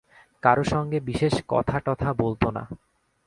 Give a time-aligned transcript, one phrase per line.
[0.43, 2.63] কারো সঙ্গে বিশেষ কথাটথা বলত না।